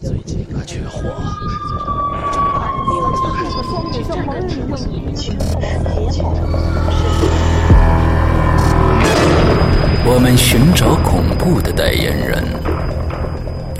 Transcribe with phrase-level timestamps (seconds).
[0.00, 1.08] 最近可，缺货。
[10.04, 12.44] 我们寻找恐怖的代言人，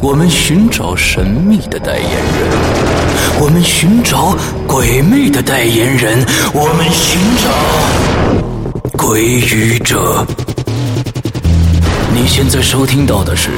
[0.00, 2.50] 我们寻找神秘的代言人，
[3.40, 4.36] 我们寻找
[4.66, 7.50] 鬼魅的代言人，我们寻找
[8.96, 10.26] 鬼语者。
[12.14, 13.50] 你现在收听到的是《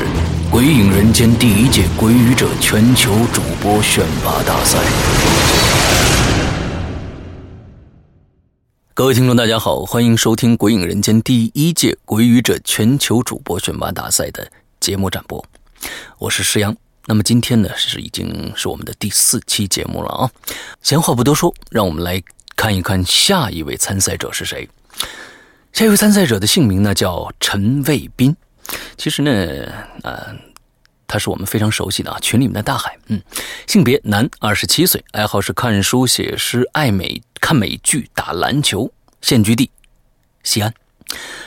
[0.51, 4.79] 鬼影人间》第一届鬼语者全球主播选拔大赛。
[8.93, 15.45] 各位听众，大家好，欢迎收听《鬼影人间》第一届鬼语者全球主播选拔大赛的节目展播。
[16.19, 16.75] 我是石阳。
[17.07, 20.31] 那么今天呢，是已经是我们的第四期节目了啊。
[20.83, 22.23] 闲话不多说，让我们来
[22.57, 24.69] 看一看下一位参赛者是谁。
[25.73, 28.35] 下一位参赛者的姓名呢叫陈卫斌。
[28.97, 29.31] 其实呢，
[30.03, 30.35] 呃，
[31.07, 32.97] 他是我们非常熟悉的啊，群里面的大海。
[33.07, 33.21] 嗯，
[33.67, 38.93] 性别男，二十七岁，爱好是看书、写诗、爱美、看美剧、打篮球。
[39.21, 39.71] 现居地
[40.43, 40.75] 西安，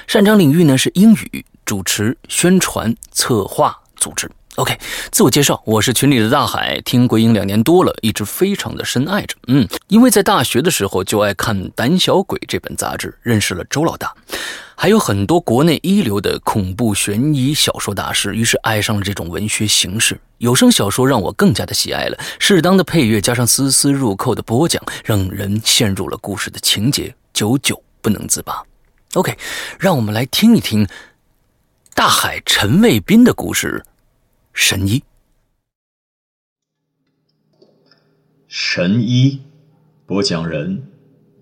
[0.07, 4.29] 擅长领域呢是英语、主持、宣传、策划、组织。
[4.57, 4.75] OK，
[5.11, 9.35] 自我介绍，我是群里的大海，听鬼影两年多了，一直非常的深爱着。
[9.49, 14.11] 嗯，因为在大学的时候就爱看《胆小鬼》这本杂志，认识了周老大，
[14.75, 20.19] 还有很多国内一流的恐怖悬疑小说大师，于是爱上了这种文学形式。
[20.39, 28.63] 有声小说让我更加的喜爱了，适当的配乐加上丝丝入扣的播讲，让人陷入了故事的情节，久久不能自拔。
[29.13, 29.37] OK，
[29.77, 30.87] 让我们来听一听
[31.93, 33.85] 大海陈卫斌的故事。
[34.59, 35.03] 神医，
[38.47, 39.43] 神医，
[40.07, 40.81] 播讲人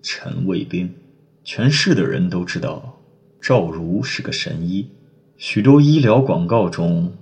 [0.03, 0.93] 陈卫兵。
[1.41, 2.99] 全市的人都知道
[3.41, 4.91] 赵如是个神医，
[5.37, 7.15] 许多医疗广告中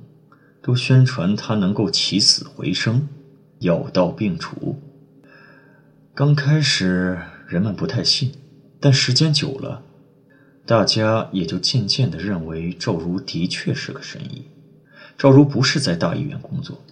[0.64, 3.08] 都宣传他能够起死回生、
[3.60, 4.82] 药到病除。
[6.16, 8.34] 刚开始人们不太信，
[8.80, 9.84] 但时间久了，
[10.66, 14.48] 大家也就渐渐的认为赵如的确是个神医。
[15.18, 16.84] 赵如不是在大医院工作，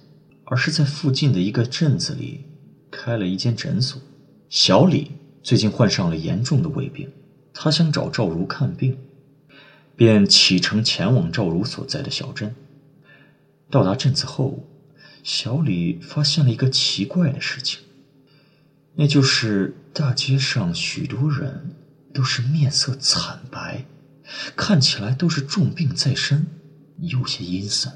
[0.45, 2.45] 而是在附近的一个镇子里
[2.89, 4.01] 开了一间诊所。
[4.49, 5.11] 小李
[5.41, 7.09] 最近患上了严重的胃病，
[7.53, 8.97] 他想找赵如看病，
[9.95, 12.55] 便启程前往赵如所在的小镇。
[13.69, 14.67] 到达镇子后，
[15.23, 17.79] 小李发现了一个奇怪的事情，
[18.95, 21.75] 那就是大街上许多人
[22.13, 23.85] 都是面色惨白，
[24.55, 26.47] 看起来都是重病在身，
[26.99, 27.93] 有些阴森。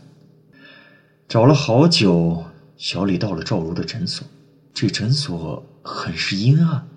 [1.28, 2.46] 找了好久，
[2.78, 4.28] 小李到了赵如的诊所。
[4.74, 6.88] 这诊所很是阴暗，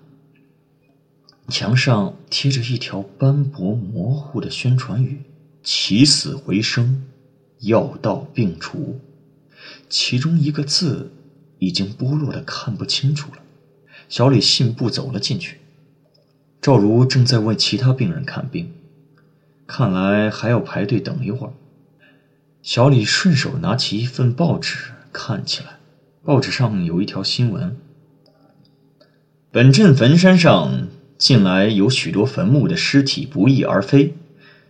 [1.47, 5.23] 墙上贴着一条斑驳模糊的宣传语
[5.63, 7.03] ：“起死回生，
[7.61, 8.99] 药到病除。”
[9.89, 11.11] 其中一个字
[11.57, 13.39] 已经剥落的看不清楚了。
[14.07, 15.59] 小李信步走了进去。
[16.61, 18.73] 赵如正在为其他病人看病，
[19.65, 21.53] 看来还要排队等一会儿。
[22.61, 25.79] 小李顺手拿起一份报纸看起来，
[26.23, 27.77] 报纸上有一条新闻：
[29.49, 34.13] 本镇坟山上近来有许多坟墓的尸体不翼而飞，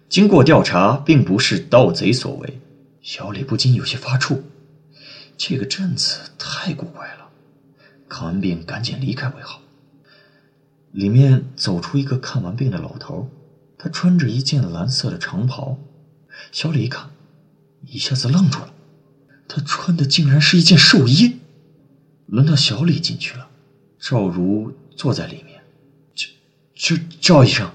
[0.07, 2.61] 经过调查，并不是盗贼所为。
[3.01, 4.41] 小李不禁有些发怵，
[5.35, 7.29] 这个镇子太古怪了，
[8.07, 9.61] 看完病赶紧离开为好。
[10.91, 13.31] 里面走出一个看完病的老头，
[13.79, 15.79] 他穿着一件蓝色的长袍。
[16.51, 17.09] 小李一看。
[17.85, 18.73] 一下子愣住了，
[19.47, 21.38] 他穿的竟然是一件寿衣。
[22.28, 23.47] 轮到小李进去了，
[24.00, 25.62] 赵如坐在里面。
[26.13, 27.72] 赵赵赵医生，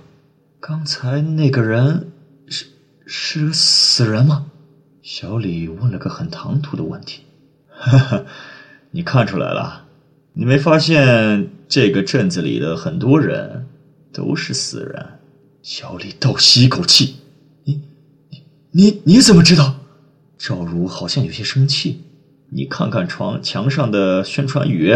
[0.60, 2.12] 刚才那个人
[2.46, 2.66] 是
[3.06, 4.46] 是死人吗？
[5.02, 7.22] 小李问了个很唐突的问题。
[7.68, 8.24] 哈哈，
[8.92, 9.86] 你看出来了？
[10.34, 13.66] 你没发现这个镇子里的很多人
[14.12, 15.18] 都是死人？
[15.62, 17.16] 小李倒吸一口气。
[17.64, 17.82] 你
[18.70, 19.80] 你你怎么知道？
[20.46, 22.02] 赵如好像有些生气，
[22.50, 24.94] 你看看床墙上的宣传语，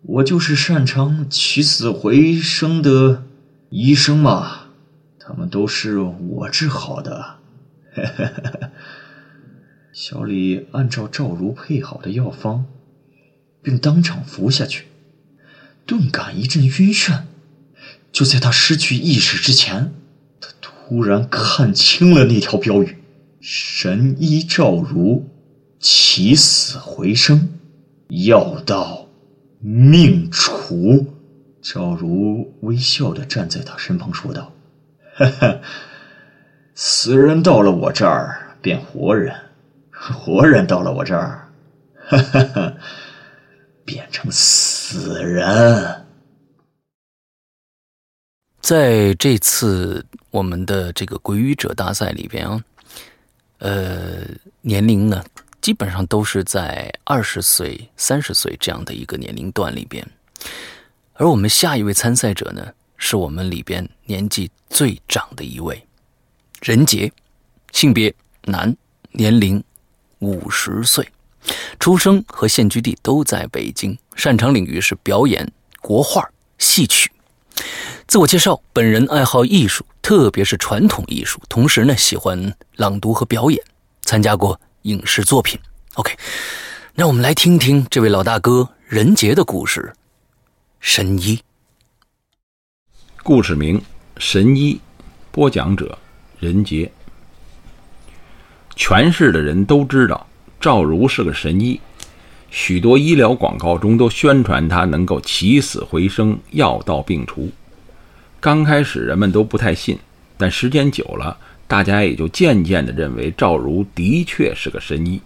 [0.00, 3.24] 我就是擅长起死回生的
[3.68, 4.68] 医生嘛，
[5.18, 7.36] 他们都是我治好的。
[9.92, 12.64] 小李按照赵如配好的药方，
[13.60, 14.86] 并当场服下去，
[15.84, 17.24] 顿感一阵晕眩。
[18.10, 19.92] 就在他失去意识之前，
[20.40, 22.96] 他突然看清了那条标语。
[23.40, 25.26] 神医赵如，
[25.78, 27.48] 起死回生，
[28.08, 29.06] 药到
[29.60, 31.06] 命除。
[31.62, 34.52] 赵如微笑的站在他身旁说道
[35.16, 35.60] ：“哈哈，
[36.74, 39.34] 死人到了我这儿变活人，
[39.90, 41.50] 活人到了我这儿，
[42.08, 42.74] 哈哈哈，
[43.84, 46.06] 变成死人。
[48.60, 52.62] 在这次我们的这个鬼语者大赛里边啊，
[53.60, 54.22] 呃，
[54.62, 55.22] 年龄呢
[55.60, 60.06] 基本上都是在二十岁、三十岁这样的一个年龄段里边，
[61.12, 65.86] 而我们下一位参赛者呢，是我们里边年纪最长的一位，
[66.62, 67.12] 任杰，
[67.72, 68.14] 性别
[68.44, 68.74] 男，
[69.12, 69.62] 年龄
[70.20, 71.06] 五十岁，
[71.78, 75.46] 出生和现居地都在北京，擅长领域是表演、
[75.82, 77.12] 国画、戏曲。
[78.10, 83.62] 自我介绍：本人爱好艺术，特别是传统艺术，同时呢喜欢朗读和表演，
[84.02, 85.56] 参加过影视作品。
[85.94, 86.12] OK，
[86.92, 89.92] 让我们来听听这位老大哥任杰的故事。
[90.80, 91.38] 神医，
[93.22, 93.78] 故事名
[94.18, 94.74] 《神医》，
[95.30, 95.96] 播讲者
[96.40, 96.90] 任杰。
[98.74, 100.26] 全市的人都知道
[100.60, 101.80] 赵如是个神医，
[102.50, 107.48] 许多医疗广告中都宣传他能够起死回生、药到病除。
[108.40, 109.98] 刚开始人们都不太信，
[110.38, 111.36] 但时间久了，
[111.68, 115.20] 大家也就渐渐地认为赵如的确是个神医。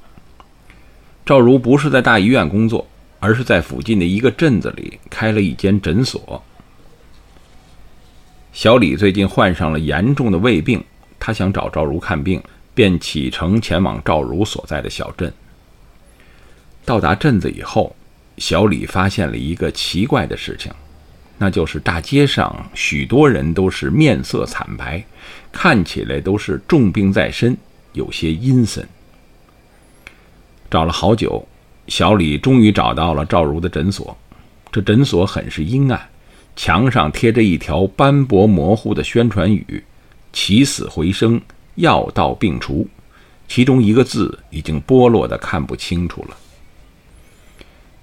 [1.25, 2.84] 赵如不是在大医院工作，
[3.20, 6.43] 而是在附近的一个镇子里开了一间诊所。
[8.52, 10.82] 小李最近患上了严重的胃病，
[11.20, 12.43] 他想找赵如看病，
[12.75, 15.32] 便启程前往赵如所在的小镇。
[16.84, 17.94] 到达镇子以后，
[18.38, 20.72] 小李发现了一个奇怪的事情。
[21.36, 25.04] 那就是大街上许多人都是面色惨白，
[25.50, 27.56] 看起来都是重病在身，
[27.92, 28.86] 有些阴森。
[30.70, 31.46] 找了好久，
[31.88, 34.16] 小李终于找到了赵如的诊所。
[34.72, 36.08] 这诊所很是阴暗，
[36.56, 39.84] 墙上贴着一条斑驳模糊的宣传语
[40.32, 41.40] ：“起死回生，
[41.76, 42.88] 药到病除。”
[43.46, 46.37] 其中一个字已经剥落的看不清楚了。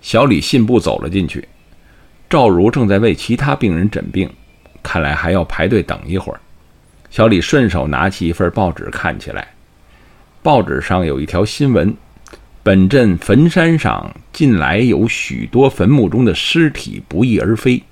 [0.02, 1.48] 小李信步走了进去。
[2.32, 4.32] 赵如正在为其他病人诊病，
[4.82, 6.40] 看来还要排队等一会儿。
[7.10, 9.50] 小李顺手拿起一份报纸看起来，
[10.42, 11.94] 报纸上有一条新闻：
[12.64, 17.84] 本镇坟山上近来有许多坟墓中的尸体不翼而飞，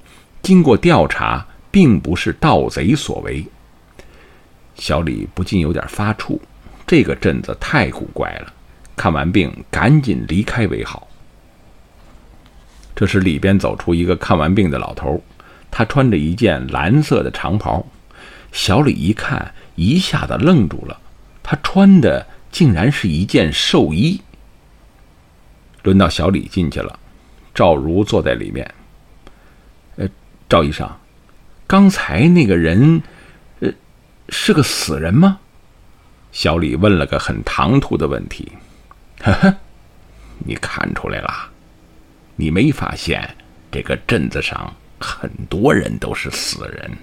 [0.41, 3.45] 经过调查，并不是盗贼所为。
[4.75, 6.39] 小李不禁有点发怵，
[6.87, 8.53] 这个镇子太古怪了。
[8.95, 11.08] 看完病，赶紧离开为好。
[12.99, 15.23] 这时，里边走出一个看完病的老头，
[15.71, 17.87] 他穿着一件蓝色的长袍。
[18.51, 20.99] 小李一看，一下子愣住了，
[21.41, 24.19] 他穿的竟然是一件寿衣。
[25.83, 26.99] 轮到小李进去了，
[27.53, 28.69] 赵如坐在里面。
[29.95, 30.05] 呃，
[30.49, 30.85] 赵医生，
[31.65, 33.01] 刚才那个人，
[33.61, 33.71] 呃，
[34.27, 35.39] 是个死人吗？
[36.33, 38.51] 小李问了个很唐突的问题。
[39.23, 39.55] 呵呵，
[40.39, 41.48] 你看出来了。
[42.39, 43.35] 你没发现
[43.69, 46.97] 这个镇子上很多人都是死人？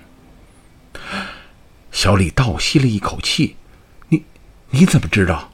[1.93, 3.55] 小李倒吸了一口气
[4.09, 4.25] ：“你
[4.71, 5.53] 你怎么知道？”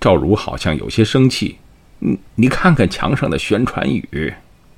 [0.00, 1.58] 赵如好像有些生气
[2.00, 4.32] ：“你你看看墙上的宣传语，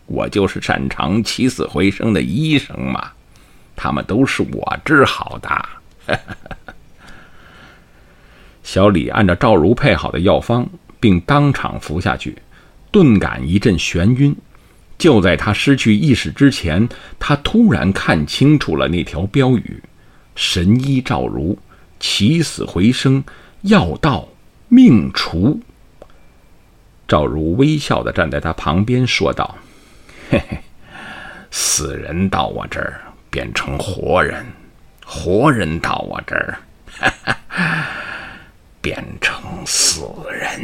[0.07, 3.13] 我就是擅长起死回生的医生嘛，
[3.77, 5.69] 他们都是我治好的。
[8.65, 10.69] ”小李按照赵如配好的药方，
[10.99, 12.37] 并当场服下去。
[12.95, 14.37] 顿感一阵眩晕，
[14.97, 16.89] 就在他失去意识之前，
[17.19, 19.83] 他突然看清楚了那条标语
[20.37, 21.59] ：“神医赵如，
[21.99, 23.25] 起死回生，
[23.63, 24.29] 药到
[24.69, 25.61] 命除。”
[27.09, 29.59] 赵如微笑地站在他旁边说道
[30.31, 30.57] ：“嘿嘿，
[31.51, 34.47] 死人到我这儿变成活人，
[35.05, 36.59] 活人到我这儿，
[37.01, 37.13] 哈
[37.49, 37.89] 哈，
[38.81, 40.63] 变成死人。”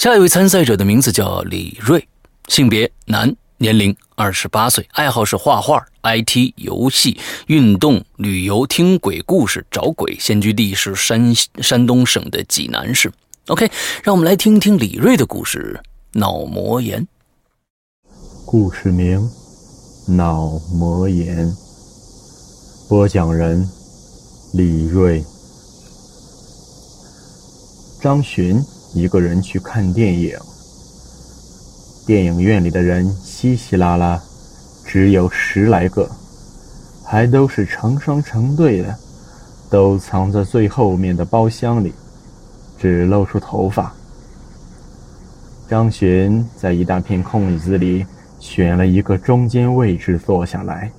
[0.00, 2.08] 下一位参赛者的名字叫李瑞，
[2.48, 10.16] 性别男，年龄二十八岁，爱好是画画、IT、游戏、运动、旅游、听鬼故事、找鬼。
[10.18, 13.12] 现居地是山山东省的济南市。
[13.48, 13.70] OK，
[14.02, 15.78] 让我们来听听李瑞的故事。
[16.12, 17.06] 脑膜炎。
[18.46, 19.30] 故事名：
[20.08, 21.54] 脑膜炎。
[22.88, 23.68] 播讲人：
[24.54, 25.22] 李瑞。
[28.00, 28.64] 张巡。
[28.92, 30.36] 一个人去看电影，
[32.06, 34.20] 电影院里的人稀稀拉拉，
[34.84, 36.10] 只有十来个，
[37.04, 38.96] 还都是成双成对的，
[39.70, 41.94] 都藏在最后面的包厢里，
[42.78, 43.92] 只露出头发。
[45.68, 48.04] 张巡在一大片空椅子里
[48.40, 50.90] 选了一个中间位置坐下来，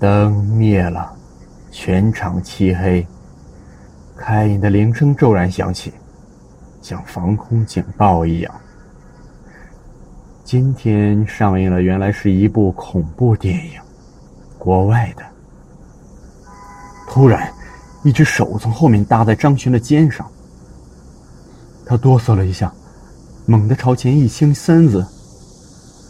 [0.00, 1.12] 灯灭了，
[1.70, 3.06] 全场漆黑。
[4.16, 5.92] 开演的铃声骤然响起，
[6.80, 8.54] 像防空警报一样。
[10.44, 13.80] 今天上映了，原来是一部恐怖电影，
[14.58, 15.22] 国外的。
[17.08, 17.52] 突然，
[18.02, 20.26] 一只手从后面搭在张巡的肩上，
[21.84, 22.72] 他哆嗦了一下，
[23.46, 25.06] 猛地朝前一倾身子，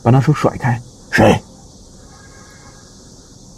[0.03, 0.81] 把那手甩开。
[1.11, 1.39] 谁？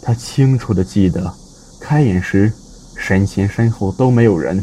[0.01, 1.33] 他清楚的记得，
[1.79, 2.51] 开演时
[2.97, 4.61] 身前身后都没有人，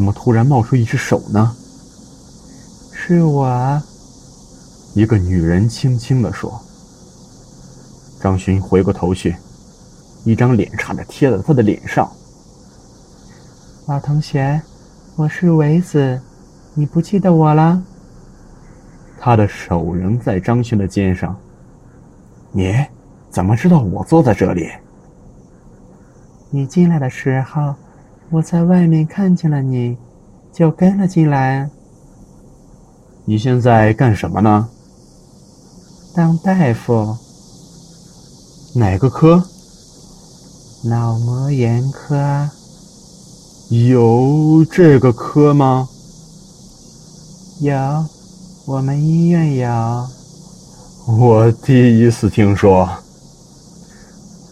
[0.00, 1.54] 怎么突然冒出一只手呢？
[2.90, 3.82] 是我。
[4.94, 6.58] 一个女人轻轻的说。
[8.18, 9.36] 张勋回过头去，
[10.24, 12.10] 一张脸差点贴在他的脸上。
[13.88, 14.62] 老同学，
[15.16, 16.18] 我是维子，
[16.72, 17.82] 你不记得我了？
[19.18, 21.36] 他的手仍在张勋的肩上。
[22.52, 22.74] 你
[23.28, 24.66] 怎么知道我坐在这里？
[26.48, 27.74] 你进来的时候，
[28.32, 29.96] 我在外面看见了你，
[30.52, 31.68] 就跟了进来。
[33.24, 34.68] 你现在干什么呢？
[36.14, 37.16] 当大夫。
[38.76, 39.42] 哪个科？
[40.84, 42.48] 脑膜炎科。
[43.70, 45.88] 有这个科吗？
[47.60, 47.74] 有，
[48.64, 50.06] 我们医院有。
[51.18, 52.88] 我第一次听说。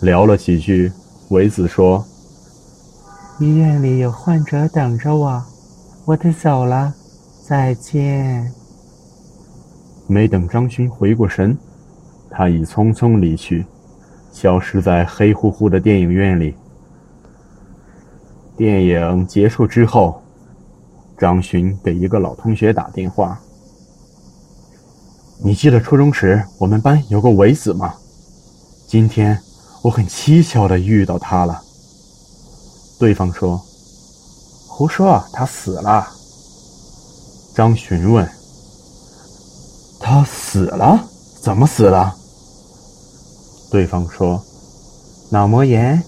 [0.00, 0.92] 聊了几句，
[1.28, 2.04] 维子说
[3.40, 5.40] ：“医院里有患者等着我，
[6.04, 6.92] 我得走了，
[7.46, 8.52] 再见。”
[10.08, 11.56] 没等张勋回过神，
[12.30, 13.64] 他已匆匆离去，
[14.32, 16.56] 消失在黑乎乎的电影院里。
[18.56, 20.20] 电影结束之后，
[21.16, 23.38] 张勋给一个老同学打电话。
[25.44, 27.94] 你记得初中时我们班有个伟子吗？
[28.88, 29.38] 今天
[29.82, 31.62] 我很蹊跷的遇到他了。
[32.98, 33.56] 对方说
[34.66, 36.06] ：“胡说，他死了。”
[37.54, 38.28] 张询问
[40.00, 40.98] ：“他死了？
[41.40, 42.14] 怎么死了？”
[43.70, 44.42] 对方说
[45.30, 46.02] ：“脑膜炎。”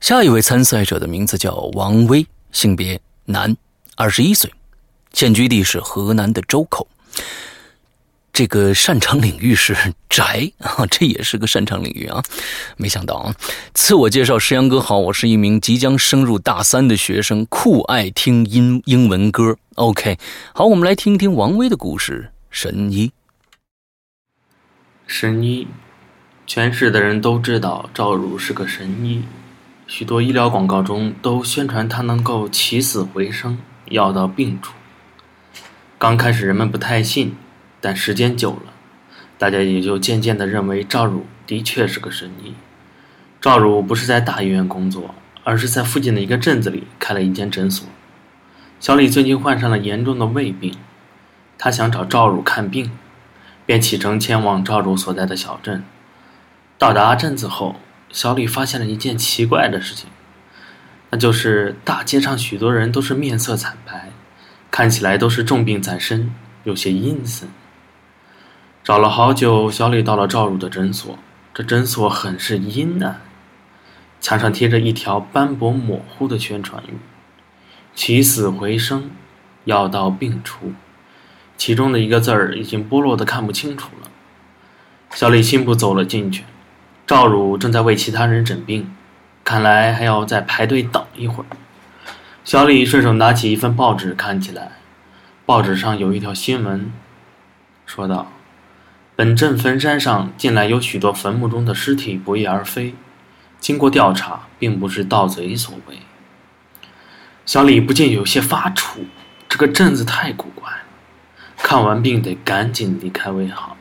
[0.00, 3.56] 下一位参赛者的名字叫王威，性别男，
[3.96, 4.52] 二十一岁，
[5.12, 6.86] 现居地是河南的周口。
[8.34, 12.20] 这个擅长领域是宅 啊，这也是个擅长领域啊！
[12.76, 13.32] 没想到啊，
[13.72, 19.56] 自我介绍，石阳哥好，我是一名即将升入大三的学生，酷爱听英英文歌。
[19.76, 20.18] OK，
[20.52, 22.32] 好，我们来听听王威的故事。
[22.50, 23.12] 神医，
[25.06, 25.68] 神医，
[26.44, 29.22] 全市的人都知道赵汝是个神医，
[29.86, 33.56] 许多医疗广告中都宣传他能够起死回生，
[33.90, 34.72] 药到病除。
[36.00, 37.36] 刚开始人们不太信。
[37.84, 38.72] 但时间久了，
[39.36, 42.54] 大家也就渐渐地认为赵汝的确是个神医。
[43.42, 47.86] 赵汝不是在大医院工作，而是在附近的一个镇子里开了一间诊所。
[48.80, 50.74] 小李最近患上了严重的胃病，
[51.58, 52.90] 他想找赵汝看病，
[53.66, 55.84] 便启程前往赵汝所在的小镇。
[56.78, 57.76] 到达镇子后，
[58.08, 60.08] 小李发现了一件奇怪的事情，
[61.10, 64.08] 那就是大街上许多人都是面色惨白，
[64.70, 67.46] 看起来都是重病在身，有些阴森。
[68.84, 71.18] 找了好久，小李到了赵汝的诊所。
[71.54, 73.22] 这诊所很是阴暗，
[74.20, 76.98] 墙上贴着一条斑驳模糊的宣传语
[77.96, 79.10] ：“起死回生，
[79.64, 80.74] 药到病除。”
[81.56, 84.10] 其中的一个字儿已经剥落的看不清楚了。
[85.12, 86.44] 小李信步走了进去，
[87.06, 88.94] 赵汝正在为其他人诊病，
[89.42, 91.46] 看来还要再排队等一会儿。
[92.44, 94.72] 小李顺手拿起一份报纸看起来，
[95.46, 96.92] 报纸上有一条新闻，
[97.86, 98.30] 说道。
[99.16, 102.96] 本镇坟山上近来有许多坟墓中的尸体不翼而飞，
[103.60, 105.98] 经过调查，并不是盗贼所为。
[107.46, 109.04] 小李不禁有些发怵，
[109.48, 110.78] 这个镇子太古怪了，
[111.58, 113.76] 看完病得赶紧离开为好。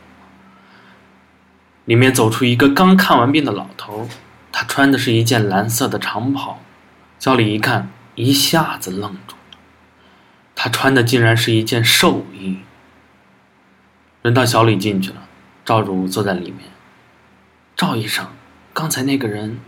[1.85, 4.07] 里面走出一个刚看完病的老头，
[4.51, 6.59] 他穿的是一件蓝色的长袍。
[7.17, 9.57] 小李一看，一下子愣住了，
[10.53, 12.59] 他穿的竟然是一件寿衣。
[14.21, 15.22] 轮到小李进去了，
[15.65, 16.69] 赵汝坐在里面。
[17.75, 18.27] 赵医生，
[18.73, 19.59] 刚才那个人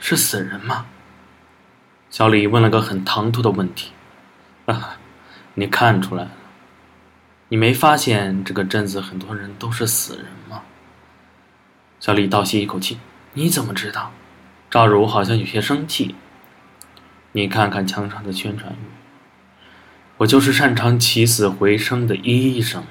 [0.00, 0.86] 是死人吗？
[2.10, 3.92] 小李问了个很唐突的问题。
[4.64, 4.96] 啊，
[5.54, 6.30] 你看出来了？
[7.48, 10.62] 你没发现这个镇子很多人都是死人吗？
[12.00, 12.98] 小李倒吸一口气。
[13.34, 14.12] 你怎么知道？
[14.70, 16.14] 赵汝好像有些生气。
[17.32, 18.76] 你看看墙上的宣传语。
[20.18, 22.82] 我就是擅长起死回生的医生。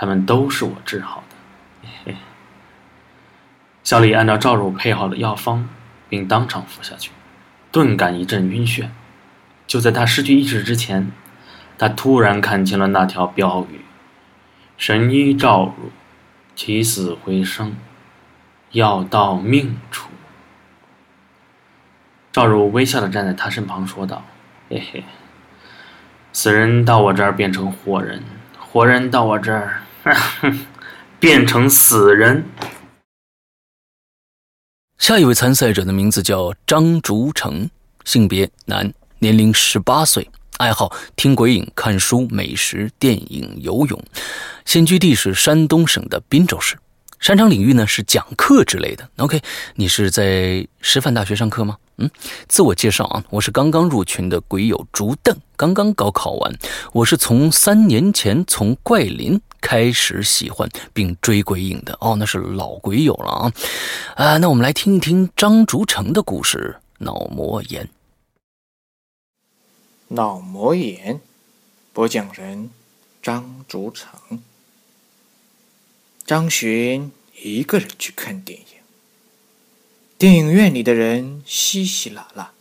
[0.00, 2.16] 他们都是我治好的嘿。
[3.84, 5.68] 小李按照赵汝配好的药方，
[6.08, 7.10] 并当场服下去。
[7.70, 8.86] 顿感一阵晕眩。
[9.66, 11.12] 就在他失去意识之前，
[11.76, 13.82] 他突然看清了那条标语
[14.78, 15.92] ：“神医赵汝，
[16.56, 17.76] 起死回生，
[18.70, 20.08] 药到命处。”
[22.32, 24.24] 赵汝微笑的站在他身旁，说道
[24.70, 25.04] ：“嘿嘿，
[26.32, 28.22] 死人到我这儿变成活人，
[28.58, 29.82] 活人到我这儿，
[31.20, 32.44] 变成死人。”
[34.98, 37.68] 下一位参赛者的名字叫张竹成，
[38.04, 38.92] 性别男。
[39.22, 40.26] 年龄十八岁，
[40.56, 44.02] 爱好听鬼影、看书、美食、电影、游泳，
[44.64, 46.78] 现居地是山东省的滨州市，
[47.18, 49.06] 擅长领域呢是讲课之类的。
[49.18, 49.42] OK，
[49.74, 51.76] 你是在师范大学上课吗？
[51.98, 52.10] 嗯，
[52.48, 56.54] 自我介绍啊，我是刚刚入群的鬼友竹凳，刚刚高考完，
[56.94, 63.52] 我是从三年前从怪林开始喜欢并追鬼影的哦，那是老鬼友了啊。
[64.16, 67.88] 啊，那我们来听一听张竹成的故事，脑膜炎。
[70.08, 71.20] 脑膜炎，
[71.92, 72.70] 播讲人
[73.22, 74.42] 张竹成。
[76.26, 77.12] 张巡
[77.42, 78.66] 一个人去看电影，
[80.18, 82.52] 电影院里的人稀稀拉拉，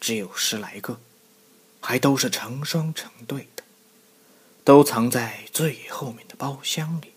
[0.00, 1.00] 只有十来个，
[1.80, 3.48] 还都是成双成对，
[4.64, 7.12] 都藏在最后面的包厢里，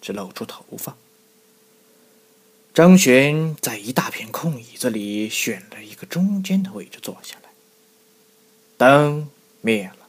[0.00, 0.96] 只露出头发。
[2.72, 7.50] 张巡在一大片空椅子里选了一个中间的位置坐下来。
[8.76, 9.28] 灯
[9.62, 10.08] 灭了，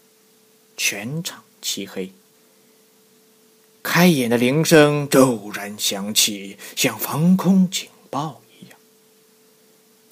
[0.76, 2.12] 全场漆黑。
[3.82, 8.78] 开演的铃声骤然响起，像防空警报一样。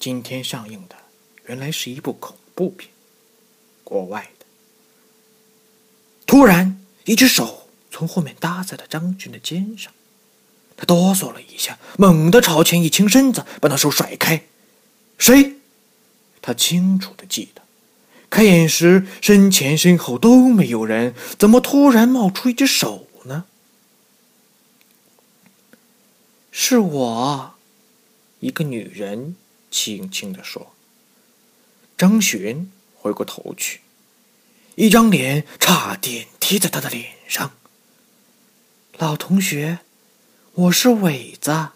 [0.00, 0.96] 今天上映的
[1.44, 2.90] 原来是一部恐怖片，
[3.84, 4.30] 国外。
[6.26, 9.92] 突然，一只手从后面搭在了张军的肩上，
[10.76, 14.44] 他哆嗦了一下，猛地朝前一倾身子，把那手甩开。
[15.16, 15.54] 谁？
[16.42, 17.62] 他清楚的记得。
[18.28, 23.44] 开眼时，身前身后都没有人，怎么突然冒出一只手呢？
[26.50, 27.54] 是我，
[28.40, 29.36] 一个女人
[29.70, 30.72] 轻轻的说。
[31.96, 33.80] 张璇回过头去，
[34.76, 37.52] 一张脸差点贴在他的脸上。
[38.98, 39.78] 老同学，
[40.52, 41.68] 我是伟子，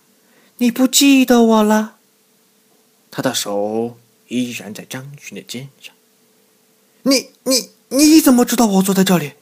[0.58, 1.96] 你不记得我了？
[3.10, 5.94] 他的手依然在张璇的肩上。
[7.04, 9.32] 你你你怎么知道我坐在这里？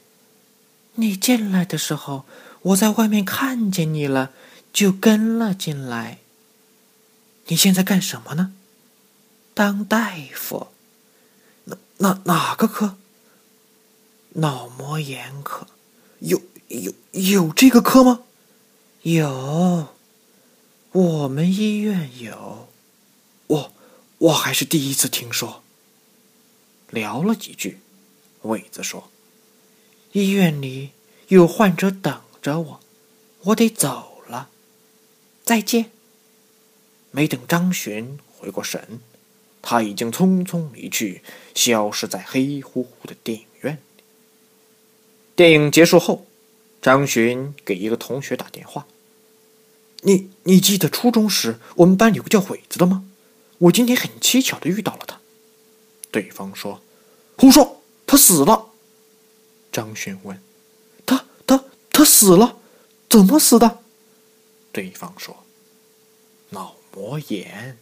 [0.93, 2.23] 你进来的时候，
[2.61, 4.31] 我在外面看见你了，
[4.71, 6.19] 就跟了进来。
[7.47, 8.53] 你现在干什么呢？
[9.53, 10.69] 当大夫。
[11.65, 12.97] 哪哪哪个科？
[14.33, 15.67] 脑膜炎科。
[16.19, 18.23] 有有有这个科吗？
[19.03, 19.95] 有，
[20.91, 22.67] 我们医院有。
[23.47, 23.73] 我
[24.17, 25.63] 我还是第一次听说。
[26.89, 27.79] 聊了几句，
[28.41, 29.11] 伟子说
[30.11, 30.89] ：“医院里
[31.27, 32.79] 有患者等着我，
[33.43, 34.49] 我得走了，
[35.43, 35.91] 再见。”
[37.11, 38.99] 没等张璇回过神，
[39.61, 43.77] 他已经匆匆离去，消失在黑乎乎的电影院。
[45.39, 46.25] 电影结束后，
[46.81, 48.85] 张巡给一个同学打电话
[50.03, 53.05] ：“你你记得初中时我们班有个叫鬼子的吗？
[53.59, 55.21] 我今天很蹊跷的遇到了他。”
[56.11, 56.81] 对方说
[57.39, 58.71] ：“胡说，他死了。”
[59.71, 60.37] 张巡问
[61.07, 62.57] ：“他他他死了？
[63.09, 63.79] 怎么死的？”
[64.73, 65.45] 对方说
[66.51, 67.77] ：“脑膜炎。”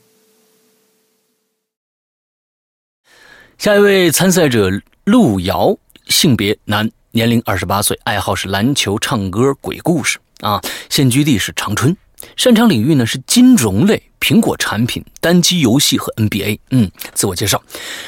[3.57, 4.69] 下一位参赛者
[5.05, 11.97] 陆瑶，性别男，年龄二十八岁，爱好是篮球、唱歌、鬼故事啊，现居地是长春。
[12.35, 16.59] 擅长领域呢是金融类、苹果产品、单机游戏和 NBA。
[16.69, 17.59] 嗯，自我介绍，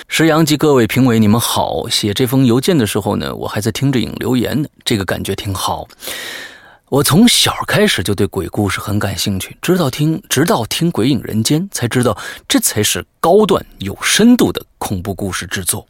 [0.07, 1.89] 石阳及各位评委，你们好。
[1.89, 5.87] 写这封邮件的时候呢，我还在听着影留言呢，这个感觉挺好。
[6.89, 15.87] 我从小开始就对鬼故事很感兴趣，直到听直到听《鬼影人间》，才知道这才是高段有深度的恐怖故事制作。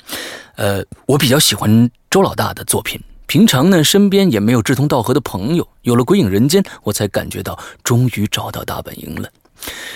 [0.57, 3.01] 呃，我比较喜欢周老大的作品。
[3.27, 5.65] 平常呢，身边也没有志同道合的朋友。
[5.83, 9.29] 有了《鬼影人间》，我才感觉到终于找到大本营了。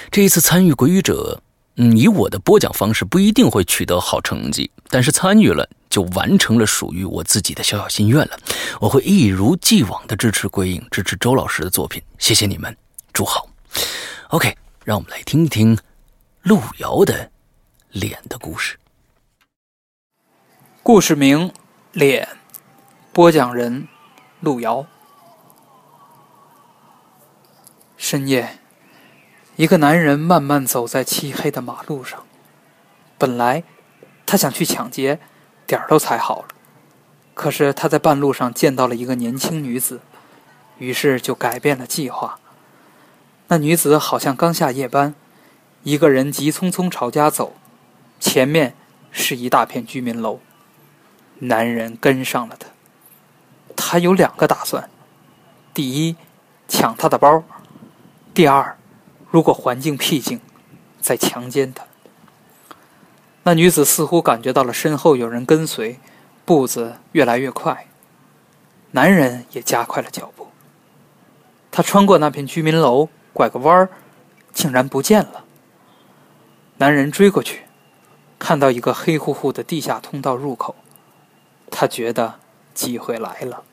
[0.09, 1.37] 这一次参与《鬼语者》，
[1.75, 8.38] 嗯，以我的播讲方式不一定会取得好成绩，但是参与了就完成了属于我自己的小小心愿了。
[8.79, 12.01] 我会一如既往的支持鬼影，支持周老师的作品。
[12.19, 12.75] 谢谢你们，
[13.12, 13.47] 祝好。
[14.29, 15.75] OK，让我们来听一听
[16.43, 17.31] 路遥的
[17.89, 18.77] 脸的故事。
[20.83, 21.51] 故事名：
[21.91, 22.27] 脸。
[23.12, 23.88] 播讲人：
[24.41, 24.86] 路遥。
[27.97, 28.59] 深夜，
[29.55, 32.25] 一个男人慢慢走在漆黑的马路上，
[33.19, 33.63] 本来
[34.25, 35.19] 他想去抢劫，
[35.67, 36.47] 点儿都踩好了。
[37.35, 40.01] 可是他在半路上见到了一个年轻女子，
[40.79, 42.39] 于是就改变了计划。
[43.49, 45.13] 那女子好像刚下夜班，
[45.83, 47.55] 一个人急匆匆朝家走，
[48.19, 48.75] 前面
[49.11, 50.39] 是一大片居民楼。
[51.39, 52.67] 男人跟上了她，
[53.75, 54.89] 他有两个打算：
[55.75, 56.15] 第一，
[56.67, 57.43] 抢她的包；
[58.33, 58.77] 第二，
[59.34, 60.39] 如果环境僻静，
[61.02, 61.84] 再强奸她。
[63.41, 66.00] 那女子似乎感觉到了身后有人跟随。
[66.46, 67.88] 步子越来越快，
[68.91, 70.50] 男人也加快了脚步。
[71.72, 73.89] 他穿过那片居民楼，拐个弯儿，
[74.54, 75.46] 竟然不见了。
[76.78, 77.63] 男人追过去，
[78.38, 80.76] 看到一个黑乎乎的地下通道入口，
[81.72, 82.36] 他觉得
[82.76, 83.63] 机会来了。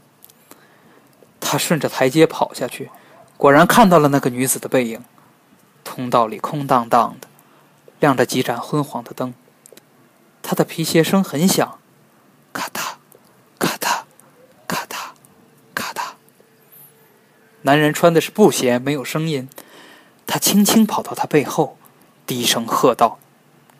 [1.39, 2.89] 他顺着台阶跑下去，
[3.37, 5.03] 果然看到了那个女子的背影。
[5.91, 7.27] 通道里空荡荡的，
[7.99, 9.35] 亮着几盏昏黄的灯。
[10.41, 11.81] 他的皮鞋声很响。
[12.53, 12.93] 咔嗒，
[13.59, 14.03] 咔嗒，
[14.69, 14.97] 咔嗒，
[15.75, 16.13] 咔嗒。
[17.63, 19.49] 男人穿的是布鞋，没有声音。
[20.29, 21.77] 他轻轻跑到他背后，
[22.25, 23.19] 低声喝道：“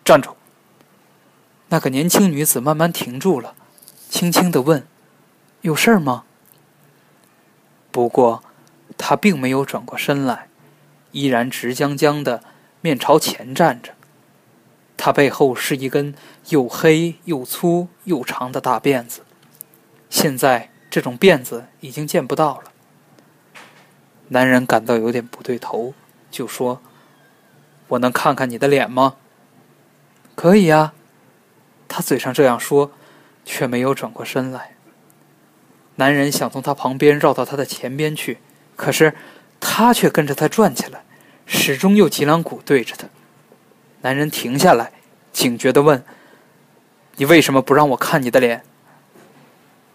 [0.03, 0.35] 站住！”
[1.69, 3.55] 那个年轻女子慢慢停住了，
[4.09, 4.85] 轻轻的问
[5.61, 6.25] ：“有事儿吗？”
[7.89, 8.43] 不过，
[8.97, 10.49] 她并没有转过身来，
[11.11, 12.43] 依然直僵僵的
[12.81, 13.93] 面朝前站着。
[14.97, 16.13] 他背后是一根
[16.49, 19.21] 又黑又粗又长的大辫子，
[20.09, 22.71] 现在这种辫子已经见不到了。
[24.27, 25.93] 男人感到有点不对头，
[26.29, 26.81] 就说
[27.89, 29.15] ：“我能看看你的脸吗
[30.35, 30.93] ？”“可以啊。”
[31.89, 32.91] 他嘴上这样说，
[33.43, 34.75] 却没有转过身来。
[35.95, 38.37] 男人想从他旁边绕到他的前边去，
[38.75, 39.13] 可是
[39.61, 41.05] 他却跟着他转起来，
[41.45, 43.07] 始终用脊梁骨对着他。
[44.01, 44.91] 男人停下来，
[45.31, 46.03] 警觉地问
[47.15, 48.63] ：“你为什么不让我看你的脸？”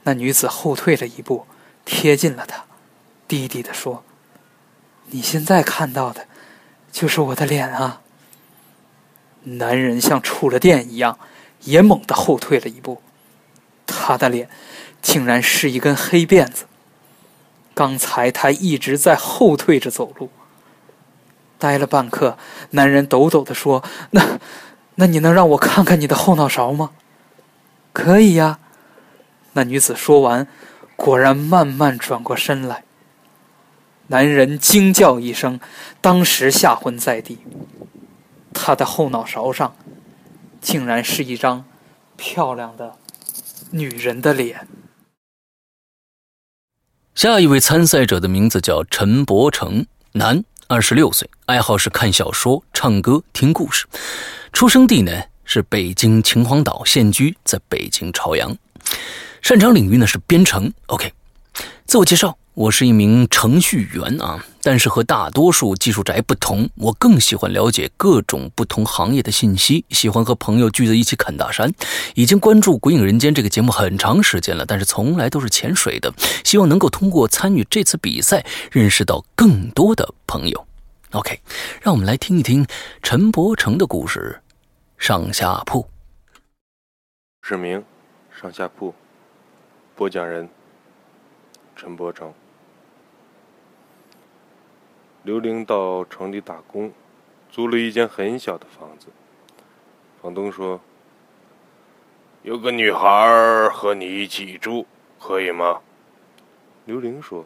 [0.04, 1.46] 那女子后退了一步，
[1.84, 2.64] 贴近了他，
[3.26, 4.04] 低低地说
[5.10, 6.26] ：“你现在看到的，
[6.92, 8.00] 就是我的脸啊。”
[9.42, 11.18] 男人像触了电一样，
[11.62, 13.02] 也猛地后退了一步。
[13.84, 14.48] 他的脸，
[15.02, 16.66] 竟然是一根黑辫子。
[17.76, 20.30] 刚才他一直在后退着走路。
[21.58, 22.38] 呆了半刻，
[22.70, 24.40] 男人抖抖地说：“那，
[24.94, 26.92] 那你能让我看看你的后脑勺吗
[27.92, 28.60] ？”“可以呀。”
[29.52, 30.48] 那女子说完，
[30.96, 32.84] 果然慢慢转过身来。
[34.06, 35.60] 男人惊叫一声，
[36.00, 37.40] 当时吓昏在地。
[38.54, 39.76] 他的后脑勺上，
[40.62, 41.66] 竟然是一张
[42.16, 42.96] 漂亮的
[43.72, 44.66] 女人的脸。
[47.16, 50.44] 下一位参赛者的名字叫陈伯成，男。
[50.68, 53.86] 二十六岁，爱好是看小说、唱歌、听故事。
[54.52, 55.10] 出生地呢
[55.46, 58.54] 是北京秦皇岛，现居在北京朝阳。
[59.40, 60.70] 擅长领域呢是编程。
[60.88, 61.10] OK，
[61.86, 62.36] 自我介绍。
[62.56, 71.70] 我是一名程序员啊，但是和大多数技术宅不同，我更喜欢了解各种不同行业的信息，喜欢和朋友聚在一起侃大山。
[72.14, 76.10] 已经关注《鬼影人间》这个节目很长时间了，但是从来都是潜水的。
[76.44, 78.42] 希望能够通过参与这次比赛，
[78.72, 80.66] 认识到更多的朋友。
[81.10, 81.38] OK，
[81.82, 82.66] 让我们来听一听
[83.02, 84.40] 陈伯成的故事，
[85.06, 85.82] 《上下铺》。
[87.42, 87.84] 市名：
[88.40, 88.94] 上下铺。
[89.94, 90.48] 播讲人：
[91.76, 92.32] 陈伯成。
[95.26, 96.92] 刘玲到城里打工，
[97.50, 99.08] 租了一间很小的房子。
[100.22, 100.80] 房东说
[102.44, 104.86] ：“有个女孩和你一起住，
[105.18, 105.80] 可以吗？”
[106.86, 107.44] 刘玲说：“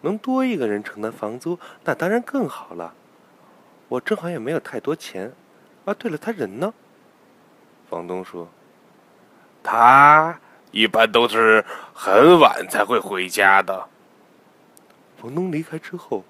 [0.00, 2.94] 能多一个人承担房租，那当然更好了。
[3.90, 5.34] 我正好也没有太多钱。
[5.84, 6.72] 啊，对了，他人呢？”
[7.90, 8.48] 房东说
[9.62, 10.40] ：“他
[10.70, 11.62] 一般都是
[11.92, 13.86] 很晚才会回家的。”
[15.20, 16.24] 房东离开之后。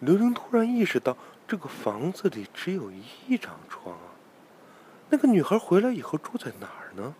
[0.00, 2.90] 刘玲突然意识到，这个房子里只有
[3.26, 4.14] 一张床啊！
[5.10, 7.14] 那个女孩回来以后住在哪儿呢？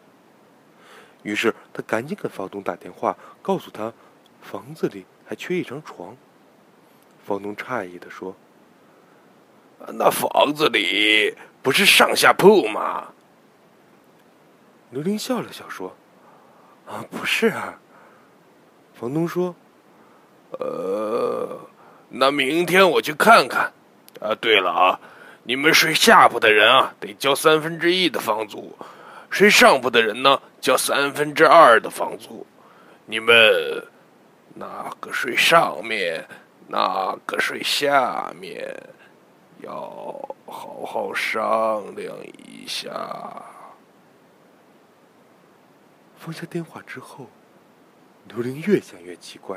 [1.25, 3.93] 于是他赶紧给房东打电话，告诉他
[4.41, 6.17] 房子里还缺一张床。
[7.27, 8.37] 房东诧异的说
[9.95, 13.13] ：“那房子里不是上下铺吗？”
[14.91, 15.97] 刘玲笑了笑说
[16.87, 17.81] ：“啊，不是啊。”
[18.95, 19.57] 房东说
[20.61, 21.61] ：“呃。”
[22.11, 23.73] 那明天我去看看。
[24.21, 24.99] 啊，对了啊，
[25.45, 28.75] 你们睡下铺的人啊，得交三分之一的房租；
[29.31, 32.45] 睡上铺的人呢，交三分之二的房租。
[33.07, 33.87] 你们
[34.55, 36.27] 哪个睡上面，
[36.67, 38.75] 哪个睡下面，
[39.63, 39.73] 要
[40.47, 42.91] 好好商量一下。
[46.17, 47.29] 放下电话之后，
[48.25, 49.57] 刘玲越想越奇怪。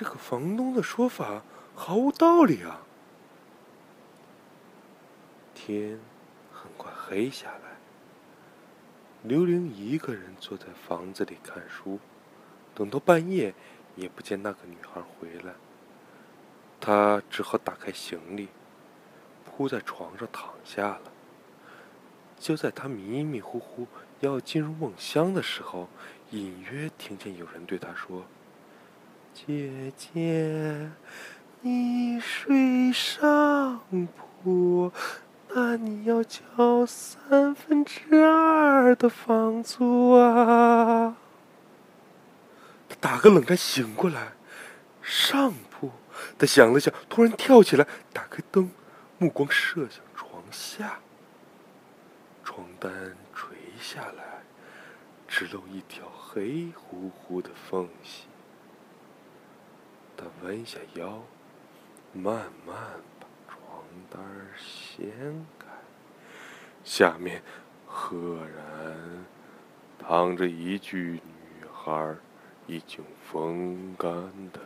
[0.00, 1.42] 这个房东的说法
[1.76, 2.80] 毫无道理啊！
[5.54, 6.00] 天
[6.50, 7.76] 很快黑下来，
[9.22, 11.98] 刘玲一个人坐在房子里看书，
[12.74, 13.54] 等到半夜
[13.94, 15.52] 也不见那个女孩回来，
[16.80, 18.48] 她只好打开行李，
[19.44, 21.12] 铺在床上躺下了。
[22.38, 23.86] 就在她迷迷糊糊
[24.20, 25.90] 要进入梦乡的时候，
[26.30, 28.24] 隐约听见有人对她说
[29.34, 30.90] ：“姐姐，
[31.60, 33.80] 你睡上
[34.42, 34.92] 铺。”
[35.52, 41.16] 那你要交三分之二的房租啊！
[42.88, 44.28] 他打个冷战，醒过来，
[45.02, 45.90] 上铺。
[46.38, 48.70] 他想了想，突然跳起来，打开灯，
[49.18, 51.00] 目光射向床下。
[52.44, 54.44] 床单垂下来，
[55.26, 58.28] 只露一条黑乎乎的缝隙。
[60.20, 61.22] 他弯下腰，
[62.12, 62.34] 慢
[62.66, 62.76] 慢
[63.18, 63.56] 把床。
[64.10, 64.20] 单
[64.56, 65.06] 掀
[65.58, 65.66] 开，
[66.84, 67.42] 下面
[67.86, 69.24] 赫然
[69.98, 72.14] 躺着一具女孩
[72.66, 74.10] 已经风干
[74.52, 74.60] 的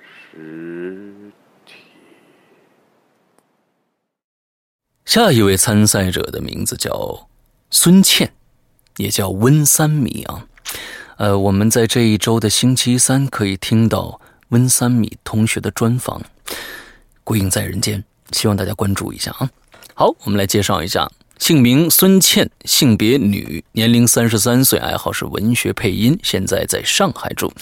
[0.00, 1.32] 尸
[1.66, 1.74] 体。
[5.04, 7.28] 下一位参赛者的名字叫
[7.70, 8.32] 孙倩，
[8.96, 10.46] 也叫温三米啊。
[11.16, 16.20] 呃，我们在这一周的星期三可以听到温三米同学的专访，
[17.24, 18.00] 《鬼影在人间》。
[18.32, 19.48] 希望大家关注一下啊！
[19.94, 27.52] 好，我们来介绍一下，姓名孙倩，性别女，年龄三十三岁，爱好是文学配音，现在在上海住，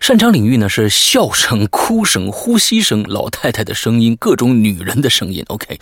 [0.00, 5.44] 擅长领域呢是笑声、哭声、呼吸声、老太太的声音、各种女人的声音。
[5.48, 5.78] OK，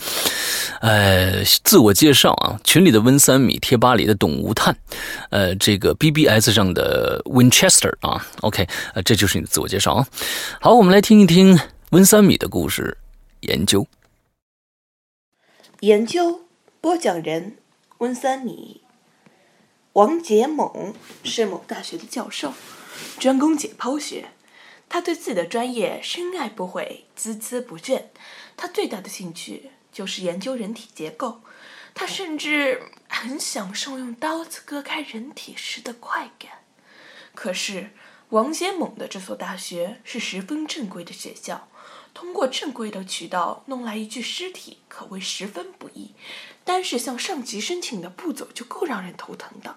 [0.80, 4.76] 呃，自我介绍啊，群里的温三米，贴吧里的董无叹，
[5.30, 10.06] 呃，这个 BBS 上的 Winchester 啊，OK，呃，这就是你的自我介绍啊。
[10.60, 11.58] 好，我们来听一听
[11.90, 12.98] 温三米的故事
[13.40, 13.86] 研究。
[15.80, 16.40] 研究
[16.80, 17.58] 播讲人
[17.98, 18.82] 温三米，
[19.94, 22.54] 王杰猛是某大学的教授，
[23.18, 24.28] 专攻解剖学。
[24.88, 28.04] 他对自己的专业深爱不悔，孜孜不倦。
[28.56, 31.40] 他最大的兴趣就是研究人体结构。
[31.94, 36.60] 他甚至很享受用刀子割开人体时的快感。
[37.34, 37.90] 可是，
[38.28, 41.68] 王杰猛的这所大学是十分正规的学校。
[42.14, 46.14] 通过正规的渠道弄来一具尸体，可谓十分不易。
[46.68, 49.76] 单是向上级申请的步骤就够让人头疼的。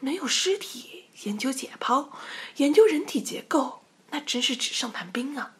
[0.00, 2.08] 没有尸体研究解剖，
[2.56, 5.52] 研究人体结构，那真是纸上谈兵啊！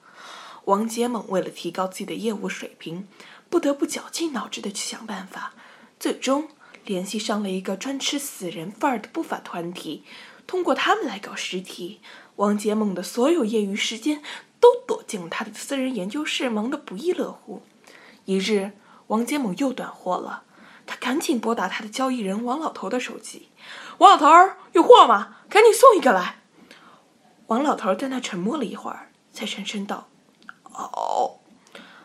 [0.65, 3.07] 王杰猛为了提高自己的业务水平，
[3.51, 5.53] 不得不绞尽脑汁的去想办法。
[6.01, 6.49] 最终
[6.87, 10.05] 联系上了一个专吃死人范儿的不法团体，
[10.47, 12.01] 通过他们来搞尸体，
[12.37, 14.23] 王杰猛的所有业余时间。
[14.63, 17.63] 都躲进了他的私人研究室，忙得不亦乐乎。
[18.27, 18.71] 一日，
[19.09, 20.45] 王杰猛又断货了，
[20.87, 23.49] 他赶紧拨打他的交易人王老头的手机
[23.99, 25.37] ：“王老头儿，有货吗？
[25.49, 26.43] 赶紧送一个来。”
[27.49, 30.09] 王老头在那沉默了一会儿，才沉声道
[30.73, 31.39] ：“哦。”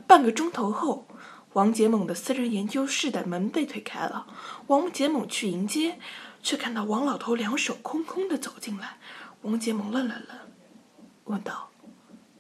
[0.08, 1.06] 半个钟头后，
[1.54, 4.28] 王杰猛的私人研究室的门被推开了，
[4.68, 6.00] 王杰猛去迎接，
[6.42, 9.00] 却看到王老头两手空空的走进来。
[9.42, 10.38] 王杰猛愣了愣，
[11.26, 11.70] 问道。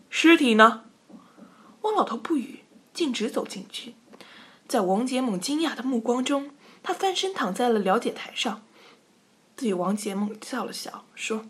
[0.09, 0.85] 尸体呢？
[1.81, 3.95] 王老头不语，径直走进去。
[4.67, 6.51] 在王杰猛惊讶的目光中，
[6.83, 8.63] 他翻身躺在了了解台上，
[9.55, 11.45] 对王杰猛笑了笑，说：“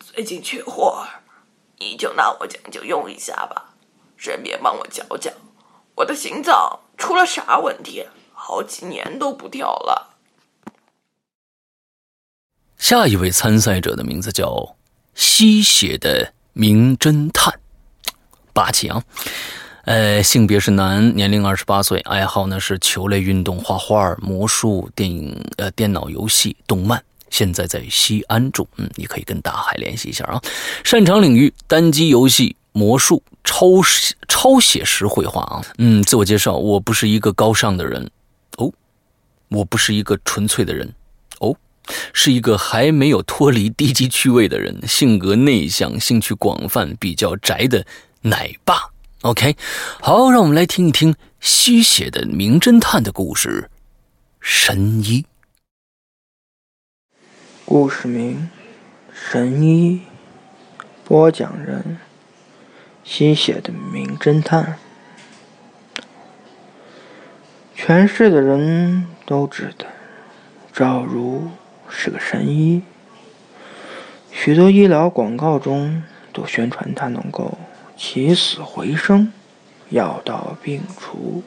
[0.00, 1.06] 最近缺货，
[1.78, 3.74] 你就拿我讲究用一下吧，
[4.16, 5.30] 顺便帮我瞧瞧，
[5.96, 8.06] 我的心脏出了啥问题？
[8.32, 10.18] 好几年都不跳了。”
[12.76, 14.76] 下一位参赛者的名字叫
[15.14, 16.34] 吸血的。
[16.52, 17.60] 名侦探，
[18.52, 19.04] 霸气啊！
[19.90, 27.02] 呃，性别是男，年龄二十八岁，爱好呢是球类运动、画画、魔术、电影、呃电脑游戏、动漫。
[27.28, 30.40] 现在在西安住，嗯，你可以跟大海联系一下啊。
[30.84, 33.66] 擅长领域：单机游戏、魔术、超
[34.28, 35.60] 超写实绘画啊。
[35.78, 38.08] 嗯，自我介绍：我不是一个高尚的人，
[38.58, 38.72] 哦，
[39.48, 40.94] 我不是一个纯粹的人
[41.40, 41.56] 哦。
[42.12, 47.84] 是一个还没有脱离低级趣味的人，性格内向，兴趣广泛，比较宅的
[48.20, 48.89] 奶爸。
[49.22, 49.54] OK，
[50.00, 53.68] 好，让我们来听一听吸血的名侦探的故事。
[54.40, 55.26] 神医，
[57.66, 58.48] 故事名：
[59.12, 60.00] 神医，
[61.04, 61.98] 播讲人：
[63.04, 64.78] 吸血的名侦探。
[67.74, 69.84] 全市的人都知道
[70.72, 71.50] 赵如
[71.90, 72.82] 是个神医，
[74.32, 76.02] 许多医疗广告中
[76.32, 77.58] 都宣传他能够
[78.02, 79.30] 起死回生、
[79.90, 81.42] 药到病除。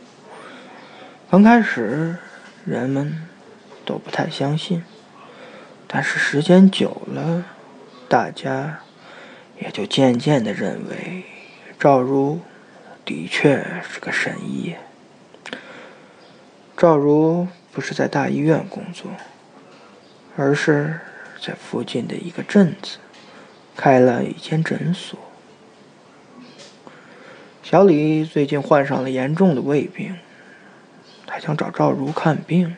[1.32, 2.16] 刚开始，
[2.64, 3.28] 人们
[3.84, 4.84] 都不太相信，
[5.88, 7.44] 但是时间久了，
[8.08, 8.82] 大家
[9.60, 11.24] 也就渐渐的认为
[11.80, 12.40] 赵如
[13.04, 14.76] 的确是个神医。
[16.78, 19.10] 赵如不是在大医院工作，
[20.38, 21.00] 而是
[21.42, 23.00] 在附近的一个镇子
[23.76, 25.18] 开了一间诊所。
[27.64, 30.18] 小李最近患上了严重的胃病。
[31.26, 32.76] 他想找赵如看病，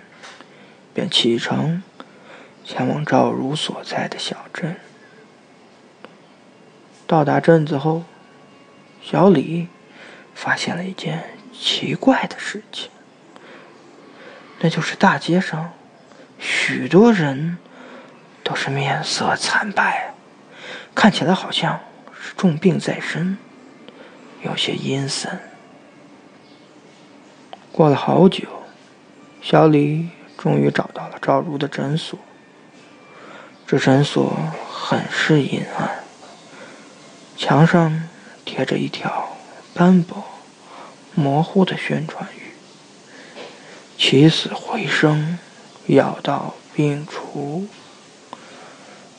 [0.94, 1.82] 便启程
[2.64, 4.76] 前往赵如所在的小镇。
[7.08, 8.04] 到达镇子后，
[9.02, 9.68] 小李
[10.36, 12.92] 发现了一件奇怪的事情，
[14.60, 15.74] 那就是大街上
[16.38, 17.58] 许多人
[18.44, 20.14] 都是面色惨白，
[20.94, 21.80] 看起来好像
[22.22, 23.38] 是重病在身，
[24.46, 25.40] 有些阴森。
[27.72, 28.48] 过了好久，
[29.42, 32.20] 小李终于找到了赵如的诊所。
[33.66, 34.38] 这诊所
[34.72, 36.04] 很是阴暗，
[37.36, 38.08] 墙上
[38.46, 39.36] 贴着一条
[39.74, 40.24] 斑驳、
[41.16, 42.54] 模糊的宣传语
[43.98, 45.40] ：“起死回生，
[45.88, 47.68] 药到病除。”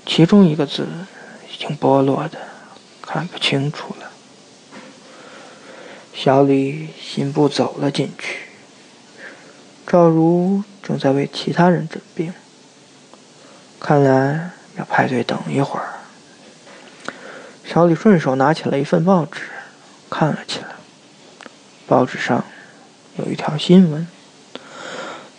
[0.07, 0.87] 其中一个字
[1.53, 2.39] 已经剥落的
[3.03, 4.06] 看不清楚了。
[6.27, 8.39] 小李信步走了进去。
[9.87, 12.35] 赵如正在为其他人诊病，
[13.79, 15.87] 看来要排队等一会儿。
[17.65, 19.43] 小李顺手拿起了一份报纸，
[20.11, 20.67] 看了起来。
[21.87, 22.45] 报纸上
[23.19, 24.09] 有一条新闻：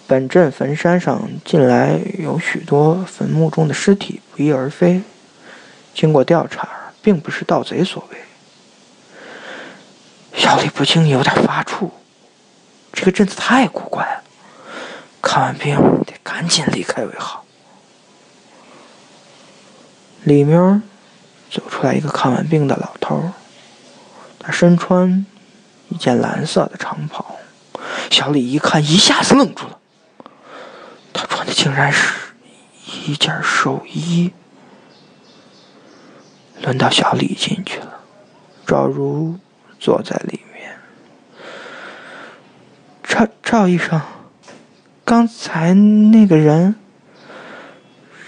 [0.08, 5.02] 本镇坟山上近来有许多坟墓中的尸体不翼而飞，
[5.94, 6.70] 经过调查，
[7.02, 8.18] 并不是盗贼所为。
[10.38, 11.90] 小李不禁有点发怵，
[12.94, 14.24] 这个镇子太古怪了。
[15.20, 17.44] 看完病得赶紧离开为好。
[20.24, 20.84] 里面
[21.50, 23.32] 走出来一个看完病的老头，
[24.38, 25.26] 他身穿
[25.90, 27.36] 一件蓝色的长袍。
[28.12, 29.80] 小李一看，一下子愣住了。
[31.14, 32.14] 他穿的竟然是
[33.06, 34.32] 一件寿衣。
[36.62, 38.00] 轮到小李进去了，
[38.66, 39.38] 赵如
[39.80, 40.78] 坐在里面。
[43.04, 44.02] 赵赵医生。
[45.04, 46.76] 刚才那个人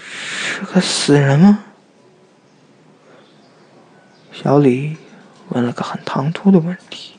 [0.08, 1.64] 是个死人吗？
[4.32, 4.96] 小李
[5.50, 7.18] 问了个很唐突的问题。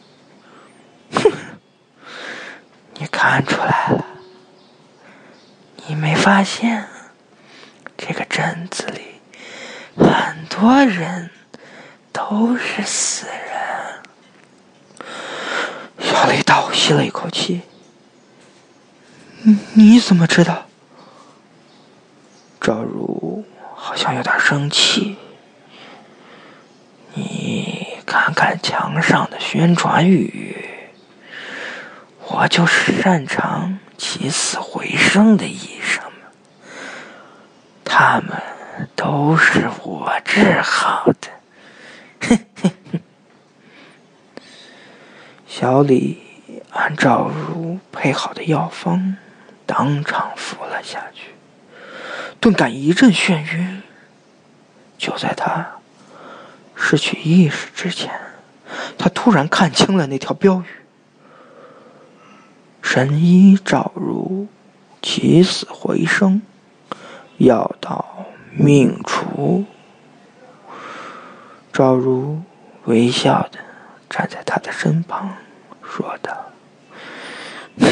[1.14, 1.32] 哼，
[2.98, 4.06] 你看出来了？
[5.86, 6.88] 你没发现
[7.96, 9.02] 这个镇子里
[9.96, 11.30] 很多人
[12.12, 13.51] 都是死人？
[16.12, 17.62] 小雷倒吸了一口气。
[19.74, 20.66] 你怎么知道？
[22.60, 25.16] 赵如好像有点生气。
[27.14, 30.58] 你看看墙上的宣传语，
[32.28, 36.04] 我就是擅长起死回生的医生
[37.86, 38.38] 他们
[38.98, 41.30] 都是我治好的。
[42.20, 42.72] 嘿嘿嘿。
[45.54, 46.18] 小李
[46.70, 49.18] 按赵如配好的药方。
[49.66, 51.34] 当场服了下去，
[52.40, 53.82] 顿感一阵眩晕。
[54.98, 55.80] 就在他
[56.74, 58.12] 失去意识之前，
[58.98, 60.66] 他突然看清了那条标语
[62.82, 64.48] ：“神医赵如，
[65.02, 66.42] 起死回生，
[67.38, 69.66] 药到命除。”
[71.72, 72.42] 赵如
[72.86, 73.60] 微笑的
[74.10, 75.34] 站在他的身旁，
[75.92, 76.52] 说道。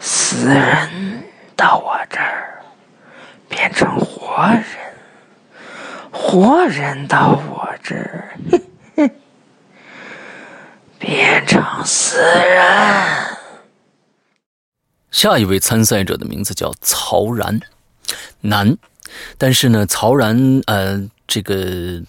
[0.00, 2.60] 死人到我这儿
[3.48, 4.64] 变成活人，
[6.10, 8.36] 活人到我这儿
[10.98, 13.36] 变成死人。
[15.10, 17.60] 下一位参赛者的名字叫曹然，
[18.40, 18.76] 男，
[19.36, 22.02] 但是呢，曹然呃，这个。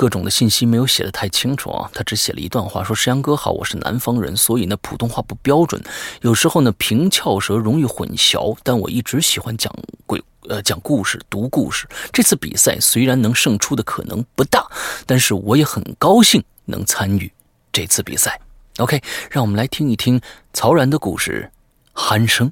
[0.00, 5.78] 各种的信息没有写的太清楚啊，他只写了一段话，说：“石阳哥好，我是南方人，所以呢普通话不标准，
[6.22, 8.56] 有时候呢平翘舌容易混淆。
[8.62, 9.70] 但我一直喜欢讲
[10.06, 11.86] 鬼呃讲故事，读故事。
[12.14, 14.66] 这次比赛虽然能胜出的可能不大，
[15.04, 17.30] 但是我也很高兴能参与
[17.70, 18.40] 这次比赛。
[18.78, 20.18] OK，让我们来听一听
[20.54, 21.50] 曹然的故事
[22.00, 22.48] 《鼾声》。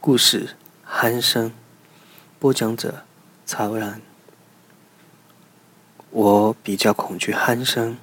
[0.00, 0.56] 故事
[0.92, 1.50] 《鼾声》，
[2.40, 3.04] 播讲者
[3.46, 4.02] 曹然。
[6.12, 7.96] 我比较恐惧鼾声，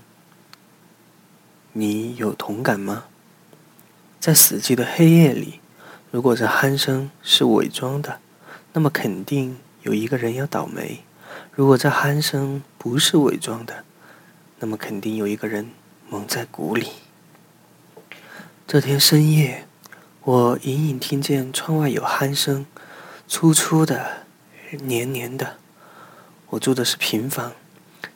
[1.73, 3.03] 你有同感吗？
[4.19, 5.59] 在死寂的黑夜里，
[6.09, 8.19] 如果这鼾声是伪装的，
[8.73, 11.03] 那么肯定有一个人要倒霉；
[11.53, 13.83] 如果这鼾声不是伪装的，
[14.57, 15.69] 那么肯定有一个人。
[16.11, 16.87] 蒙在鼓里。
[18.65, 19.67] 这天深夜，
[20.23, 22.65] 我隐隐听见窗外有鼾声，
[23.27, 24.25] 粗粗的，
[24.81, 25.57] 黏黏的。
[26.47, 27.51] 我住的是平房，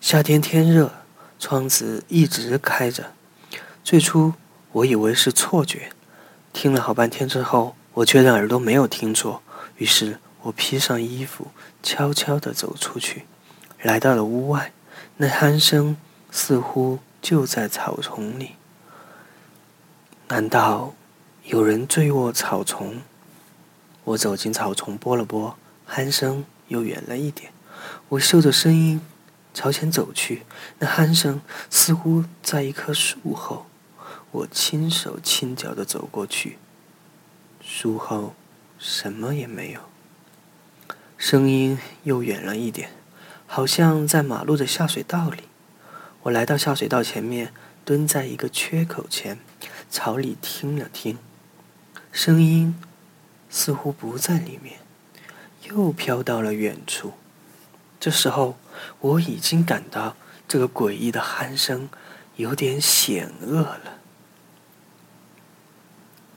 [0.03, 0.91] 夏天天热，
[1.39, 3.13] 窗子一直开着。
[3.85, 4.33] 最初
[4.73, 5.93] 我以为是错觉，
[6.51, 9.41] 听了好半天之后，我确认耳朵没有听错，
[9.77, 11.47] 于是我披上衣服，
[11.81, 13.23] 悄悄地走出去，
[13.81, 14.73] 来到了屋外。
[15.15, 15.95] 那鼾声
[16.29, 16.99] 似乎……
[17.21, 18.55] 就在草丛里，
[20.27, 20.93] 难道
[21.45, 23.01] 有人坠卧草丛？
[24.03, 25.57] 我走进草丛，拨了拨，
[25.89, 27.53] 鼾声又远了一点。
[28.09, 28.99] 我嗅着声音
[29.53, 30.43] 朝前走去，
[30.79, 33.67] 那鼾声似乎在一棵树后。
[34.31, 36.57] 我轻手轻脚的走过去，
[37.61, 38.33] 树后
[38.79, 39.81] 什么也没有。
[41.17, 42.89] 声音又远了一点，
[43.45, 45.43] 好像在马路的下水道里。
[46.23, 47.53] 我来到下水道前面，
[47.85, 49.39] 蹲在一个缺口前，
[49.91, 51.19] 朝里听了听，
[52.11, 52.75] 声音
[53.51, 54.79] 似乎不在里面，
[55.69, 57.13] 又飘到了远处。
[57.99, 58.57] 这时候，
[58.99, 60.15] 我已经感到
[60.47, 61.89] 这个诡异的鼾声
[62.35, 63.99] 有点险恶了。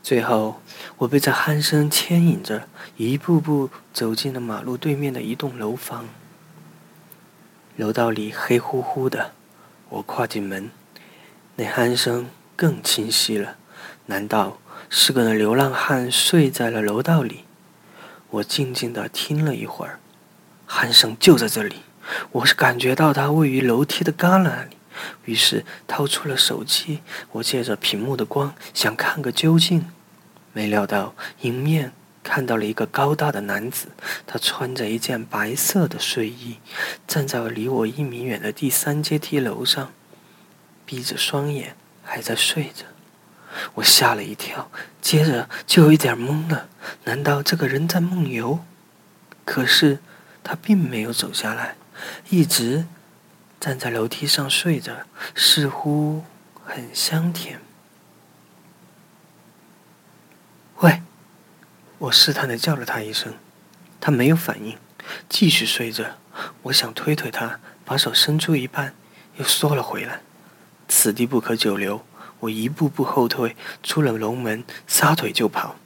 [0.02, 0.60] 最后，
[0.98, 6.08] 我被这鼾声牵引着，一步步走进了马路对面的一栋楼房。
[7.76, 9.32] 楼道里黑乎乎的。
[9.88, 10.70] 我跨进门，
[11.54, 13.56] 那鼾声更清晰了。
[14.06, 14.58] 难道
[14.90, 17.44] 是个流浪汉睡在了楼道里？
[18.30, 20.00] 我静静地听了一会儿，
[20.68, 21.82] 鼾声就在这里。
[22.32, 24.76] 我是感觉到它位于楼梯的旮旯里，
[25.24, 27.00] 于是掏出了手机。
[27.32, 29.86] 我借着屏幕的光想看个究竟，
[30.52, 31.92] 没料到迎面。
[32.22, 33.86] 看到了一个高大的男子，
[34.26, 36.56] 他穿着一件白色的睡衣，
[37.06, 39.92] 站在离我一米远的第三阶梯楼上，
[40.84, 42.84] 闭着双眼，还在睡着。
[43.74, 44.68] 我吓了一跳，
[45.00, 46.68] 接着就有一点懵了。
[47.04, 48.58] 难道这个人在梦游？
[49.44, 50.00] 可是
[50.42, 51.76] 他并没有走下来，
[52.30, 52.86] 一直
[53.60, 56.24] 站在楼梯上睡着，似乎
[56.64, 57.60] 很香甜。
[60.80, 61.02] 喂。
[61.98, 63.32] 我试探的叫了他一声，
[63.98, 64.76] 他没有反应，
[65.30, 66.18] 继续睡着。
[66.64, 68.94] 我想推推他，把手伸出一半，
[69.36, 70.20] 又缩了回来。
[70.88, 72.04] 此地不可久留，
[72.40, 75.76] 我一步步后退，出了楼门，撒腿就跑。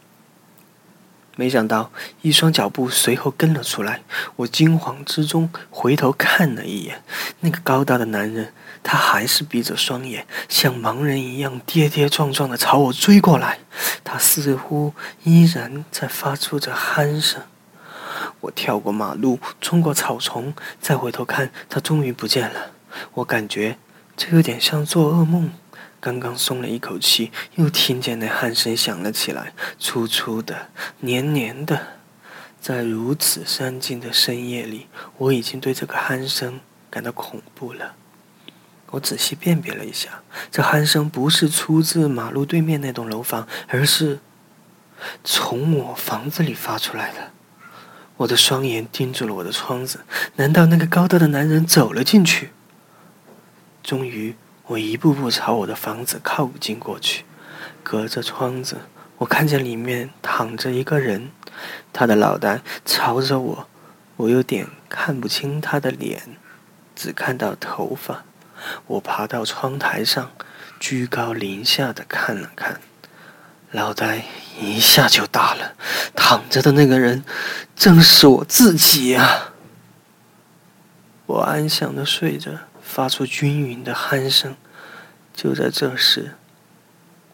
[1.41, 4.03] 没想到一双脚步随后跟了出来，
[4.37, 7.03] 我惊慌之中回头看了一眼，
[7.41, 13.61] 那个高大的男人，他还是闭着双眼，像盲人一样跌跌撞撞的朝我追过来。
[14.05, 14.93] 他似乎
[15.25, 17.41] 依然在发出着鼾声。
[18.41, 22.73] 我跳过马路，冲过草丛，再回头看，他终于不见了。
[23.15, 23.79] 我感觉
[24.15, 25.51] 这有点像做噩梦。
[26.01, 30.71] 刚刚松了一口气，又听见那鼾声响了起来，粗粗的，
[31.01, 32.01] 黏黏的。
[32.59, 34.87] 在如此安静的深夜里，
[35.19, 37.95] 我已经对这个鼾声感到恐怖了。
[38.91, 44.19] 我仔细辨别了一下，这鼾声不是出自马路对面那栋楼房，而是
[45.23, 47.31] 从我房子里发出来的。
[48.17, 50.01] 我的双眼盯住了我的窗子，
[50.37, 52.51] 难道那个高大的男人走了进去？
[53.83, 54.35] 终于。
[54.71, 57.25] 我一步步朝我的房子靠近过去，
[57.83, 58.77] 隔着窗子，
[59.19, 61.33] 我看见里面躺着一个人，
[61.93, 63.67] 他的脑袋朝着我，
[64.15, 66.23] 我有点看不清他的脸，
[66.95, 68.23] 只看到头发。
[68.87, 70.31] 我爬到窗台上，
[70.79, 72.81] 居高临下的看了看，
[73.73, 74.23] 脑袋
[74.61, 75.75] 一下就大了，
[76.15, 77.25] 躺着的那个人
[77.75, 79.53] 正是我自己啊！
[81.27, 82.53] 我安详的睡着。
[82.93, 84.57] 发出均匀的鼾声。
[85.33, 86.35] 就在这时，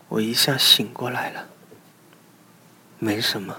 [0.08, 1.46] 我一下醒过来了。
[2.98, 3.56] 没什么，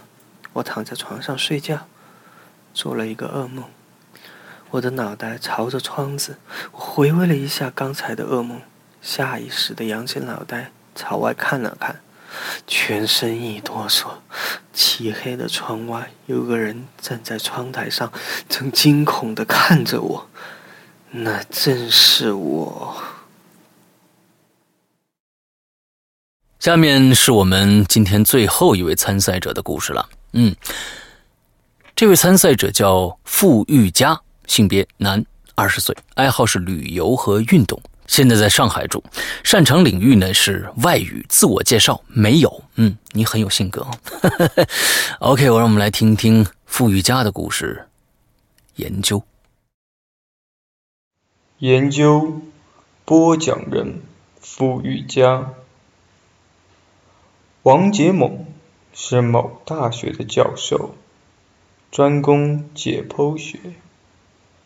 [0.54, 1.88] 我躺在床上睡觉，
[2.72, 3.66] 做了一个噩梦。
[4.70, 6.38] 我的脑袋朝着窗子，
[6.72, 8.62] 我回味了一下刚才的噩梦，
[9.02, 12.00] 下意识的扬起脑袋朝外看了看，
[12.68, 14.08] 全身一哆嗦。
[14.72, 18.14] 漆黑的窗外有个人站在窗台上，
[18.48, 20.30] 正惊恐的看着我。
[21.12, 22.96] 那正是我。
[26.60, 30.10] 下面是我们今天最后一位参赛者的故事了。
[30.34, 30.54] 嗯，
[31.96, 35.24] 这位参赛者叫傅玉佳，性别男，
[35.56, 39.02] 二十岁，爱好是旅游和运动，现在在上海住，
[39.44, 41.26] 擅长领域呢是外语。
[41.30, 42.64] 自我介绍没有？
[42.76, 43.88] 嗯，你很有性格。
[45.20, 47.88] OK，我让我们来听听傅玉佳的故事。
[48.76, 49.24] 研究，
[51.60, 52.42] 研究，
[53.04, 54.04] 播讲人
[54.40, 55.56] 傅玉佳。
[57.64, 58.46] 王杰猛
[58.94, 60.94] 是某大学的教授，
[61.90, 63.58] 专攻解剖学。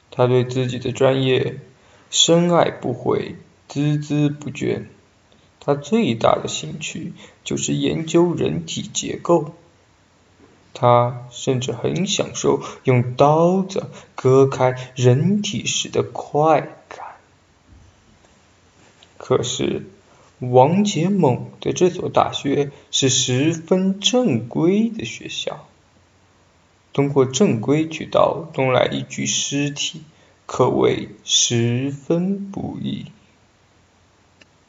[0.10, 1.62] 他对自己的专业
[2.10, 3.38] 深爱不悔、
[3.70, 4.88] 孜孜不倦。
[5.62, 7.14] 他最大的兴趣
[7.46, 9.54] 就是研究人体结构。
[10.74, 16.80] 他甚至很享受用刀子割开人体时的快。
[19.32, 19.84] 可是。
[20.40, 25.68] 王杰猛的这所大学是十分正规的学校，
[26.94, 30.02] 通过正规渠道弄来一具尸体，
[30.48, 33.06] 可谓十分不易。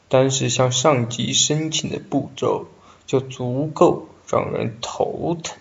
[0.09, 2.67] 单是向上级申请的步骤，
[3.07, 5.57] 就足够让人头疼。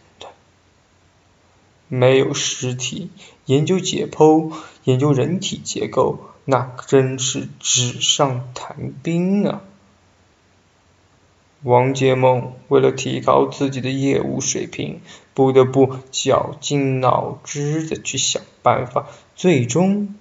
[1.95, 3.11] 没有尸体，
[3.45, 4.51] 研究解剖、
[4.85, 9.61] 研究人体结构，那真是纸上谈兵啊！
[11.63, 15.03] 王杰梦为了提高自己的业务水平，
[15.35, 20.15] 不得不绞尽脑汁的去想办法，最终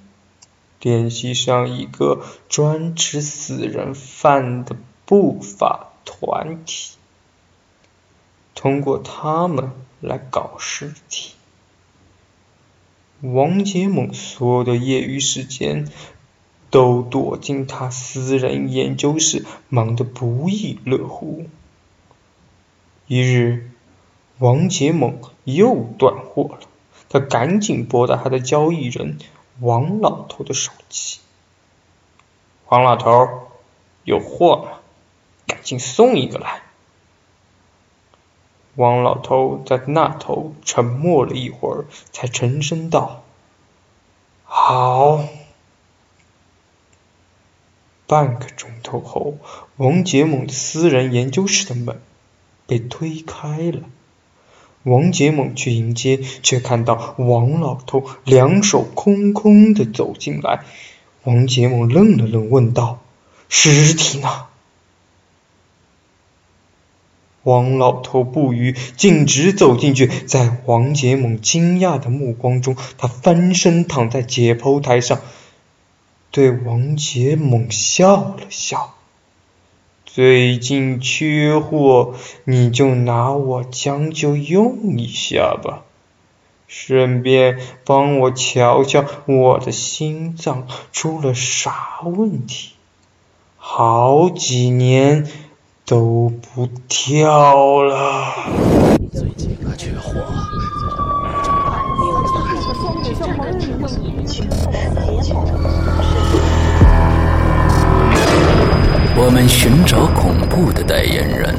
[0.82, 6.98] 联系上一个专吃死人饭的不法团体，
[8.56, 11.36] 通过他们来搞尸体。
[13.22, 15.88] 王杰猛所有的业余时间。
[16.72, 21.48] 都躲进他私人研究室，忙得不亦乐乎。
[23.08, 23.70] 一日，
[24.40, 26.60] 王杰猛又断货了，
[27.10, 29.18] 他赶紧拨打他的交易人
[29.60, 31.20] 王老头的手机。
[32.70, 33.50] 王老头，
[34.06, 34.80] 有货吗？
[35.48, 36.62] 赶紧送一个来。
[38.76, 43.24] 王老头在那头沉默了一会儿，才沉声道
[44.46, 45.26] ：“好。”
[48.08, 49.38] 半个钟头后，
[49.78, 52.02] 王杰猛的私人研究室的门
[52.68, 53.82] 被推开了。
[54.84, 60.66] 王杰猛去迎接，却看到王老头两手空空的走进来。
[61.24, 63.00] 王杰猛愣了愣，问道
[63.48, 64.48] ：“尸体呢？”
[67.44, 70.08] 王老头不语，径直走进去。
[70.08, 75.20] 在王杰猛惊讶的目光中，他翻身躺在解剖台上。
[76.30, 78.96] 对王杰猛笑了笑，
[80.06, 82.14] 最近缺货，
[82.46, 85.84] 你就拿我将就用一下吧，
[86.68, 92.76] 顺便帮我瞧瞧我的心脏出了啥问题，
[93.58, 95.28] 好几年
[95.92, 98.34] 都不跳了。
[99.12, 100.22] 最近可缺货。
[109.18, 111.54] 我们寻找恐怖的代言人，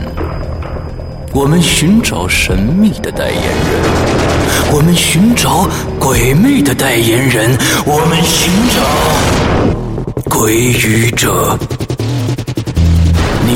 [1.35, 5.69] 我们寻找神秘的代言人，我们寻找
[6.01, 7.51] 鬼魅的代言人，
[7.85, 11.59] 我们寻找鬼语者。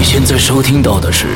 [0.08, 1.26] 现在收听到的是《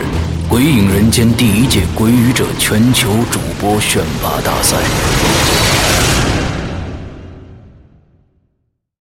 [0.49, 5.70] 鬼影人间》第一届鬼语者全球主播选拔大赛。